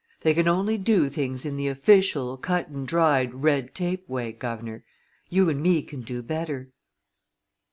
[0.21, 4.83] they can only do things in the official, cut and dried, red tape way, Guv'nor
[5.29, 6.71] you and me can do better."